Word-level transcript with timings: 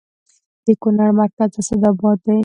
د 0.65 0.67
کونړ 0.81 1.09
مرکز 1.19 1.49
اسداباد 1.61 2.17
دی 2.25 2.37